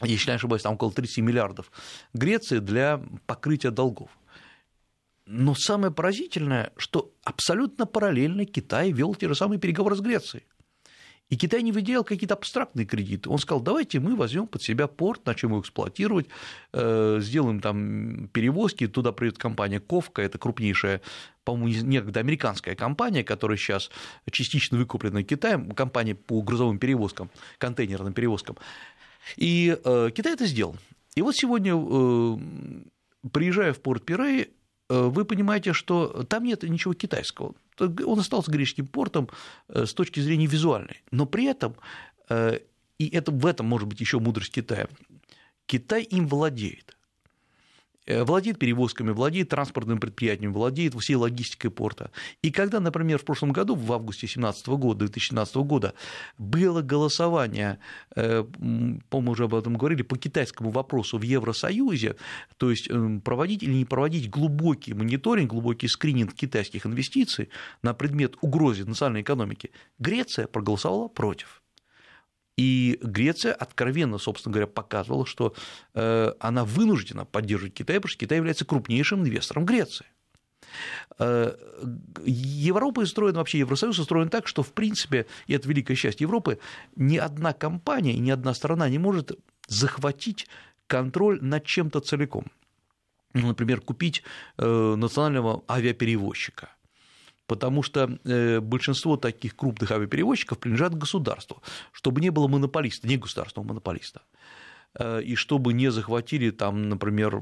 [0.02, 1.72] если не ошибаюсь, там около 30 миллиардов
[2.14, 4.10] Греции для покрытия долгов.
[5.28, 10.46] Но самое поразительное, что абсолютно параллельно Китай вел те же самые переговоры с Грецией.
[11.30, 13.30] И Китай не выделял какие-то абстрактные кредиты.
[13.30, 16.28] Он сказал, давайте мы возьмем под себя порт, начнем его эксплуатировать,
[16.72, 21.02] э, сделаем там перевозки, туда придет компания Ковка, это крупнейшая,
[21.44, 23.92] по-моему, некогда американская компания, которая сейчас
[24.32, 28.56] частично выкуплена Китаем, компания по грузовым перевозкам, контейнерным перевозкам.
[29.36, 30.78] И э, Китай это сделал.
[31.16, 34.52] И вот сегодня, э, приезжая в порт Пирей,
[34.90, 39.30] вы понимаете, что там нет ничего китайского он остался греческим портом
[39.70, 41.76] э, с точки зрения визуальной, но при этом
[42.30, 42.60] э,
[42.98, 44.88] и это, в этом может быть еще мудрость Китая,
[45.66, 46.97] Китай им владеет.
[48.08, 52.10] Э, владеет перевозками, владеет транспортным предприятием, владеет всей логистикой порта.
[52.42, 55.94] И когда, например, в прошлом году, в августе 2017 года, 2017 года,
[56.38, 57.80] было голосование,
[58.16, 58.46] э,
[59.10, 62.16] по-моему, уже об этом говорили, по китайскому вопросу в Евросоюзе,
[62.56, 67.50] то есть эм, проводить или не проводить глубокий мониторинг, глубокий скрининг китайских инвестиций
[67.84, 71.62] на предмет угрозы национальной экономики, Греция проголосовала против.
[72.58, 75.54] И Греция откровенно, собственно говоря, показывала, что
[75.94, 80.08] э, она вынуждена поддерживать Китай, потому что Китай является крупнейшим инвестором Греции.
[81.20, 81.56] Э,
[82.26, 86.60] Европа устроена, вообще Евросоюз устроен так, что, в принципе, и это великое счастье Европы,
[86.96, 90.48] ни одна компания, ни одна страна не может захватить
[90.88, 92.46] контроль над чем-то целиком.
[93.34, 94.24] Ну, например, купить
[94.58, 96.70] э, национального авиаперевозчика
[97.48, 103.70] потому что э, большинство таких крупных авиаперевозчиков принадлежат государству, чтобы не было монополиста, не государственного
[103.70, 104.22] монополиста,
[105.00, 107.42] э, и чтобы не захватили там, например,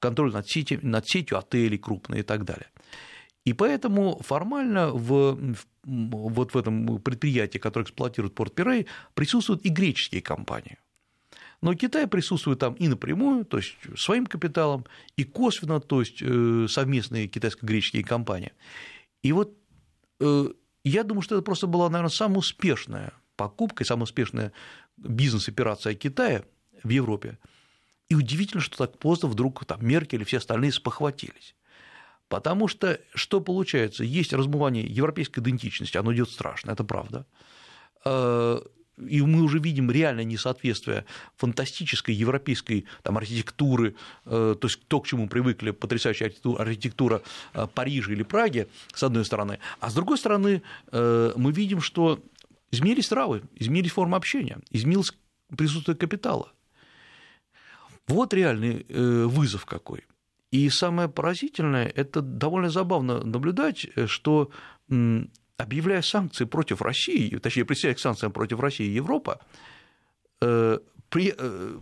[0.00, 2.68] контроль над сетью, над сетью отелей крупные и так далее.
[3.44, 5.38] И поэтому формально в,
[5.84, 10.76] вот в этом предприятии, которое эксплуатирует порт Пирей, присутствуют и греческие компании.
[11.60, 14.84] Но Китай присутствует там и напрямую, то есть своим капиталом,
[15.16, 18.52] и косвенно, то есть э, совместные китайско-греческие компании.
[19.22, 19.56] И вот
[20.20, 20.48] э,
[20.84, 24.52] я думаю, что это просто была, наверное, самая успешная покупка и самая успешная
[24.96, 26.44] бизнес-операция Китая
[26.82, 27.38] в Европе.
[28.08, 31.54] И удивительно, что так поздно вдруг там Меркель и все остальные спохватились.
[32.28, 34.04] Потому что что получается?
[34.04, 37.26] Есть размывание европейской идентичности, оно идет страшно, это правда.
[39.06, 41.04] И мы уже видим реальное несоответствие
[41.36, 47.22] фантастической европейской там, архитектуры, э, то есть то, к чему привыкли потрясающая архитектура, архитектура
[47.54, 52.20] э, Парижа или Праги, с одной стороны, а с другой стороны э, мы видим, что
[52.70, 55.12] изменились травы, изменились формы общения, изменилось
[55.56, 56.52] присутствие капитала.
[58.06, 60.04] Вот реальный вызов какой.
[60.50, 64.50] И самое поразительное, это довольно забавно наблюдать, что
[65.58, 69.40] объявляя санкции против России, точнее, присягая к санкциям против России и Европа,
[70.40, 70.78] э,
[71.10, 71.78] при, э,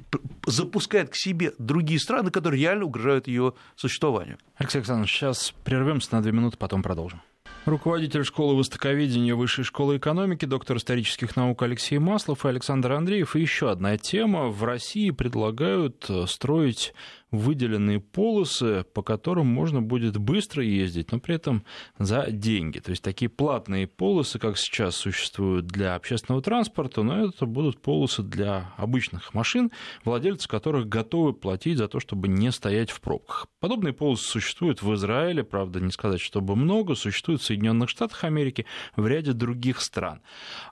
[0.46, 4.38] запускает к себе другие страны, которые реально угрожают ее существованию.
[4.56, 7.20] Алексей Александрович, сейчас прервемся на две минуты, потом продолжим.
[7.66, 13.34] Руководитель школы востоковедения Высшей школы экономики, доктор исторических наук Алексей Маслов и Александр Андреев.
[13.34, 14.46] И еще одна тема.
[14.46, 16.94] В России предлагают э, строить
[17.38, 21.64] выделенные полосы, по которым можно будет быстро ездить, но при этом
[21.98, 22.78] за деньги.
[22.78, 28.22] То есть такие платные полосы, как сейчас существуют для общественного транспорта, но это будут полосы
[28.22, 29.70] для обычных машин,
[30.04, 33.46] владельцы которых готовы платить за то, чтобы не стоять в пробках.
[33.60, 38.66] Подобные полосы существуют в Израиле, правда, не сказать, чтобы много, существуют в Соединенных Штатах Америки,
[38.96, 40.20] в ряде других стран.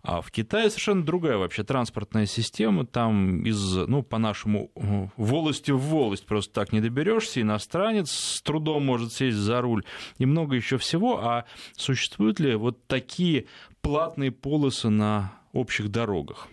[0.02, 4.70] А в Китае совершенно другая вообще транспортная система, там из, ну, по-нашему,
[5.16, 9.84] волости в волость просто так не доберешься, иностранец с трудом может сесть за руль
[10.16, 11.18] и много еще всего.
[11.18, 11.44] А
[11.76, 13.46] существуют ли вот такие
[13.82, 16.48] платные полосы на общих дорогах?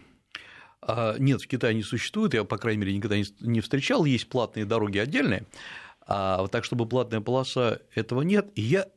[0.82, 4.66] А, нет, в Китае не существует, я, по крайней мере, никогда не встречал, есть платные
[4.66, 5.46] дороги отдельные,
[6.06, 8.52] а так, чтобы платная полоса, этого нет.
[8.56, 8.88] И я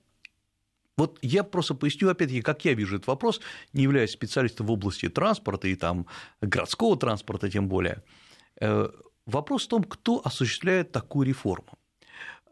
[0.97, 3.41] вот я просто поясню, опять-таки, как я вижу этот вопрос,
[3.73, 6.07] не являясь специалистом в области транспорта и там
[6.41, 8.03] городского транспорта тем более.
[9.27, 11.79] Вопрос в том, кто осуществляет такую реформу.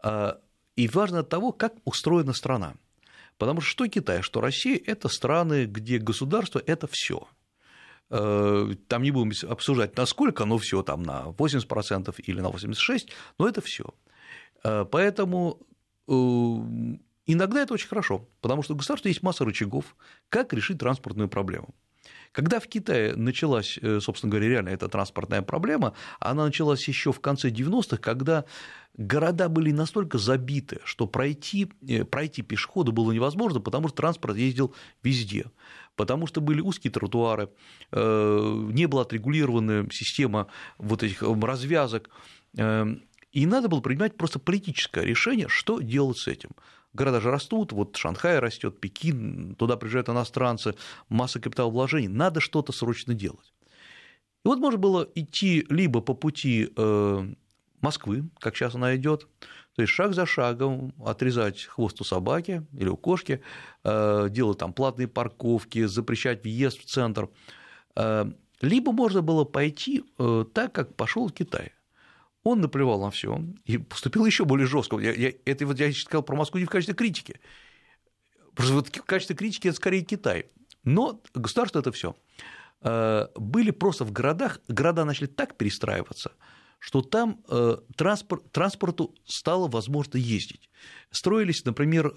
[0.02, 0.38] А,
[0.76, 2.74] и важно того, как устроена страна.
[3.38, 7.28] Потому что что Китай, что Россия– это страны, где государство– это все.
[8.10, 13.48] А, там не будем обсуждать, насколько, но все там на 80% или на 86%, но
[13.48, 13.84] это все.
[14.64, 15.58] А, поэтому
[16.08, 16.12] э,
[17.26, 19.96] иногда это очень хорошо, потому что у государства есть масса рычагов,
[20.28, 21.74] как решить транспортную проблему.
[22.32, 27.20] Когда в Китае началась, э, собственно говоря, реально эта транспортная проблема, она началась еще в
[27.20, 28.46] конце 90-х, когда
[28.96, 34.74] города были настолько забиты, что пройти, э, пройти пешеходу было невозможно, потому что транспорт ездил
[35.02, 35.44] везде,
[35.94, 37.50] потому что были узкие тротуары,
[37.90, 40.46] э, не была отрегулирована система
[40.78, 42.10] вот этих развязок,
[42.54, 46.50] и надо было принимать просто политическое решение, что делать с этим
[46.92, 50.74] города же растут, вот Шанхай растет, Пекин, туда приезжают иностранцы,
[51.08, 53.52] масса капиталовложений, надо что-то срочно делать.
[54.44, 57.34] И вот можно было идти либо по пути э,
[57.80, 59.28] Москвы, как сейчас она идет,
[59.74, 63.42] то есть шаг за шагом отрезать хвост у собаки или у кошки,
[63.84, 67.28] э, делать там платные парковки, запрещать въезд в центр.
[67.96, 68.30] Э,
[68.60, 70.04] либо можно было пойти
[70.52, 71.72] так, как пошел Китай.
[72.44, 74.98] Он наплевал на все и поступил еще более жестко.
[74.98, 77.40] Я, я, это вот я сказал про Москву не в качестве критики.
[78.54, 80.46] Просто вот в качестве критики это скорее Китай.
[80.84, 82.16] Но государство это все.
[83.36, 86.32] были просто в городах, города начали так перестраиваться,
[86.80, 87.44] что там
[87.96, 90.68] транспорт, транспорту стало возможно ездить.
[91.12, 92.10] Строились, например,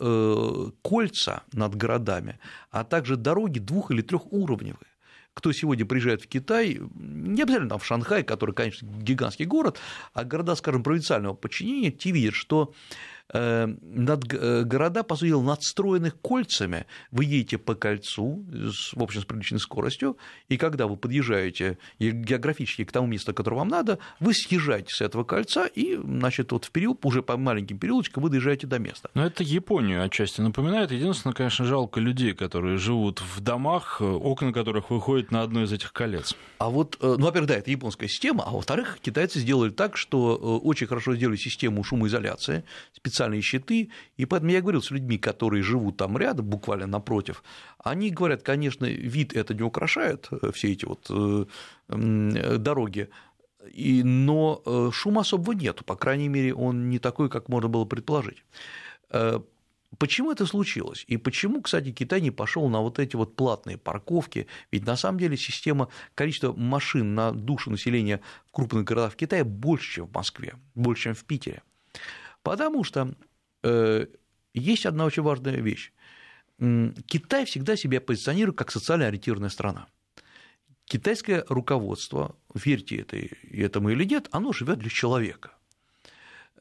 [0.82, 2.40] кольца над городами,
[2.72, 4.95] а также дороги двух- или трехуровневые
[5.36, 9.78] кто сегодня приезжает в Китай, не обязательно там в Шанхай, который, конечно, гигантский город,
[10.14, 12.74] а города, скажем, провинциального подчинения, те видят, что
[13.34, 16.86] над, э, города, по сути дела, надстроены кольцами.
[17.12, 18.46] Вы едете по кольцу,
[18.94, 20.18] в общем, с приличной скоростью,
[20.48, 25.24] и когда вы подъезжаете географически к тому месту, которое вам надо, вы съезжаете с этого
[25.24, 29.10] кольца, и, значит, вот в период, уже по маленьким переулочкам вы доезжаете до места.
[29.16, 30.92] Но это Японию отчасти напоминает.
[30.92, 35.94] Единственное, конечно, жалко людей, которые живут в домах, окна которых выходят на одно из этих
[35.94, 36.36] колец.
[36.60, 40.36] А вот, э, ну, во-первых, да, это японская система, а во-вторых, китайцы сделали так, что
[40.60, 42.64] очень хорошо сделали систему шумоизоляции,
[42.94, 47.44] специально специальные щиты, и поэтому я говорил с людьми, которые живут там рядом, буквально напротив,
[47.80, 53.10] они говорят, конечно, вид это не украшает, э, все эти вот э, дороги,
[53.74, 57.86] и, но э, шума особого нету, по крайней мере, он не такой, как можно было
[57.86, 58.44] предположить.
[59.98, 61.06] Почему это случилось?
[61.08, 64.48] И почему, кстати, Китай не пошел на вот эти вот платные парковки?
[64.72, 69.94] Ведь на самом деле система количества машин на душу населения в крупных городах Китая больше,
[69.94, 71.62] чем в Москве, больше, чем в Питере.
[72.46, 73.16] Потому что
[73.64, 74.06] э,
[74.54, 75.92] есть одна очень важная вещь.
[77.08, 79.88] Китай всегда себя позиционирует как социально ориентированная страна.
[80.86, 83.18] Китайское руководство, верьте это,
[83.52, 85.58] этому или нет, оно живет для человека.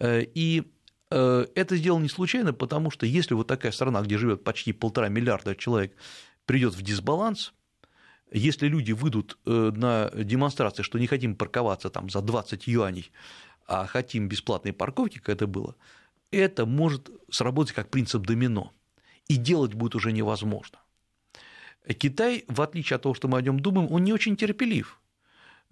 [0.01, 0.73] Э, и
[1.11, 5.11] э, это сделано не случайно, потому что если вот такая страна, где живет почти полтора
[5.11, 5.95] миллиарда человек,
[6.47, 7.53] придет в дисбаланс,
[8.33, 13.13] если люди выйдут на демонстрации, что не хотим парковаться там за 20 юаней,
[13.67, 15.77] а хотим бесплатной парковки, как это было,
[16.31, 18.73] это может сработать как принцип домино,
[19.29, 20.79] и делать будет уже невозможно.
[21.99, 25.01] Китай, в отличие от того, что мы о нем думаем, он не очень терпелив,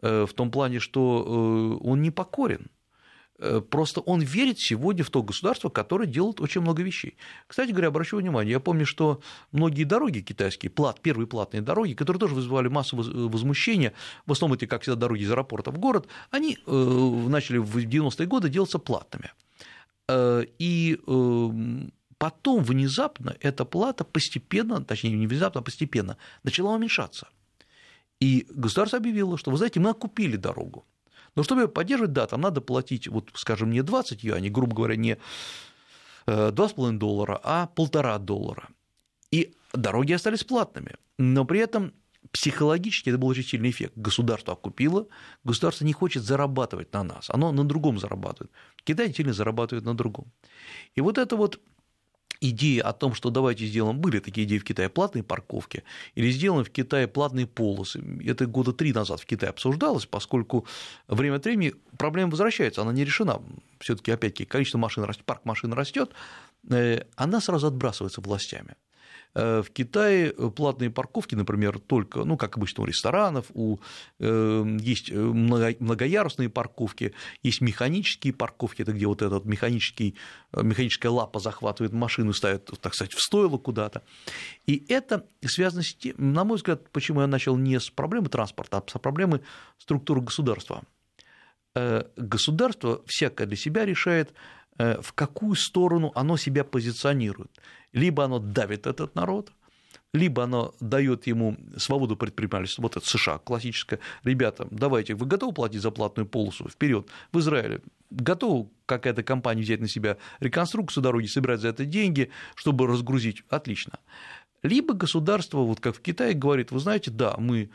[0.02, 2.66] э, в том плане, что э, он не покорен–
[3.70, 7.16] просто он верит сегодня в то государство, которое делает очень много вещей.
[7.46, 9.20] Кстати говоря, обращу внимание, я помню, что
[9.52, 13.92] многие дороги китайские, плат, первые платные дороги, которые тоже вызывали массу возмущения,
[14.26, 18.26] в основном эти, как всегда, дороги из аэропорта в город, они э, начали в 90-е
[18.26, 19.32] годы делаться платными.
[20.08, 20.98] Э, и
[22.18, 27.28] потом внезапно эта плата постепенно, точнее, не внезапно, а постепенно начала уменьшаться.
[28.20, 30.86] И государство объявило, что, вы знаете, мы окупили дорогу.
[31.34, 34.96] Но чтобы ее поддерживать, да, там надо платить, вот, скажем, не 20 юаней, грубо говоря,
[34.96, 35.18] не
[36.26, 38.68] 2,5 э, доллара, а полтора доллара.
[39.30, 40.96] И дороги остались платными.
[41.18, 41.92] Но при этом
[42.30, 43.92] психологически это был очень сильный эффект.
[43.96, 45.06] Государство окупило,
[45.44, 48.52] государство не хочет зарабатывать на нас, оно на другом зарабатывает.
[48.84, 50.32] Китай сильно зарабатывает на другом.
[50.94, 51.60] И вот это вот
[52.42, 55.84] идея о том, что давайте сделаем, были такие идеи в Китае, платные парковки,
[56.14, 58.02] или сделаем в Китае платные полосы.
[58.24, 60.66] Это года три назад в Китае обсуждалось, поскольку
[61.06, 63.40] время от времени проблема возвращается, она не решена.
[63.78, 66.10] все таки опять-таки, количество машин растет, парк машин растет,
[66.70, 68.74] э, она сразу отбрасывается властями.
[69.34, 73.78] Э, в Китае э, платные парковки, например, только, ну, как обычно, у ресторанов, у,
[74.18, 80.16] э, есть многоярусные парковки, есть механические парковки, это где вот этот механический,
[80.52, 84.02] механическая лапа захватывает машину, ставит, так сказать, в стойло куда-то.
[84.66, 88.78] И это связано с тем, на мой взгляд, почему я начал не с проблемы транспорта,
[88.78, 89.40] а с проблемы
[89.78, 90.82] структуры государства.
[91.74, 94.34] Государство всякое для себя решает,
[94.76, 97.50] в какую сторону оно себя позиционирует.
[97.92, 99.52] Либо оно давит этот народ,
[100.14, 105.80] либо оно дает ему свободу предпринимательства, вот это США классическое, ребята, давайте, вы готовы платить
[105.80, 106.68] за платную полосу?
[106.68, 107.08] Вперед.
[107.32, 107.80] В Израиле,
[108.10, 113.98] готовы какая-то компания взять на себя реконструкцию дороги, собирать за это деньги, чтобы разгрузить, отлично.
[114.62, 117.70] Либо государство, вот как в Китае, говорит, вы знаете, да, мы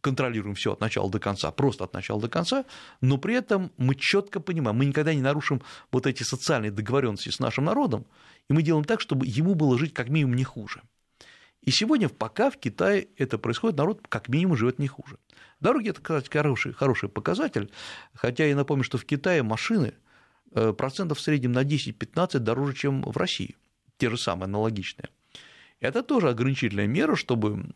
[0.00, 2.64] контролируем все от начала до конца, просто от начала до конца,
[3.00, 7.38] но при этом мы четко понимаем, мы никогда не нарушим вот эти социальные договоренности с
[7.38, 8.06] нашим народом,
[8.48, 10.82] и мы делаем так, чтобы ему было жить как минимум не хуже.
[11.62, 15.18] И сегодня, пока в Китае это происходит, народ как минимум живет не хуже.
[15.60, 17.70] Дороги– это, кстати, хороший, хороший показатель,
[18.14, 19.92] хотя я напомню, что в Китае машины
[20.52, 23.56] э, процентов в среднем на 10-15 дороже, чем в России,
[23.98, 25.10] те же самые аналогичные.
[25.80, 27.72] Это тоже ограничительная мера, чтобы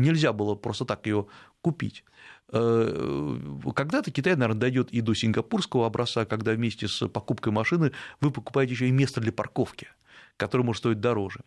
[0.00, 1.26] нельзя было просто так ее
[1.60, 2.04] купить.
[2.50, 3.38] Э,
[3.74, 8.72] когда-то Китай, наверное, дойдет и до сингапурского образца, когда вместе с покупкой машины вы покупаете
[8.72, 9.88] еще и место для парковки,
[10.36, 11.40] которое может стоить дороже.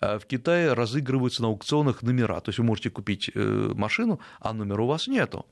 [0.00, 4.52] А в Китае разыгрываются на аукционах номера, то есть вы можете купить э, машину, а
[4.52, 5.46] номера у вас нету.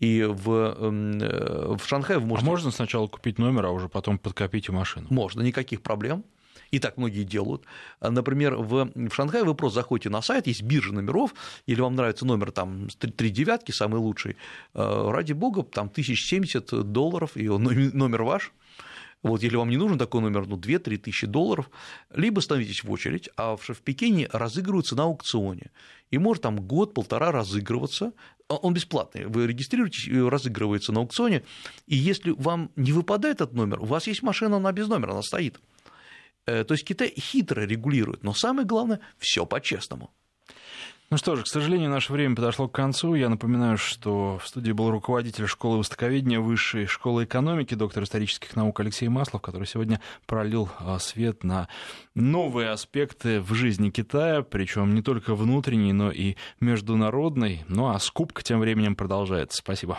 [0.00, 2.46] И в, эм, э, в Шанхае вы можете...
[2.46, 5.06] А можно сначала купить номер, а уже потом подкопить и машину?
[5.10, 6.24] Можно, никаких проблем.
[6.70, 7.62] И так многие делают.
[8.00, 11.34] Например, в, в Шанхае вы просто заходите на сайт, есть биржа номеров,
[11.66, 14.36] или вам нравится номер там три девятки, самый лучший,
[14.74, 18.52] э, ради бога, там 1070 долларов, и номер ваш,
[19.24, 21.70] вот, если вам не нужен такой номер, ну, 2-3 тысячи долларов,
[22.14, 25.70] либо становитесь в очередь, а в, в Пекине разыгрываются на аукционе.
[26.10, 28.12] И может там год-полтора разыгрываться,
[28.48, 31.42] а он бесплатный, вы регистрируетесь, разыгрывается на аукционе,
[31.86, 35.22] и если вам не выпадает этот номер, у вас есть машина, она без номера, она
[35.22, 35.58] стоит.
[36.46, 40.10] Э, то есть Китай хитро регулирует, но самое главное, все по-честному.
[41.10, 43.14] Ну что же, к сожалению, наше время подошло к концу.
[43.14, 48.80] Я напоминаю, что в студии был руководитель школы востоковедения Высшей школы экономики, доктор исторических наук
[48.80, 51.68] Алексей Маслов, который сегодня пролил а, свет на
[52.14, 57.64] новые аспекты в жизни Китая, причем не только внутренней, но и международной.
[57.68, 59.58] Ну а скупка тем временем продолжается.
[59.58, 59.98] Спасибо.